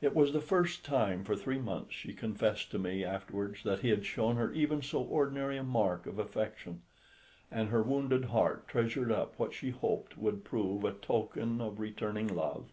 [0.00, 3.90] It was the first time for three months, she confessed to me afterwards, that he
[3.90, 6.80] had shown her even so ordinary a mark of affection;
[7.50, 12.28] and her wounded heart treasured up what she hoped would prove a token of returning
[12.28, 12.72] love.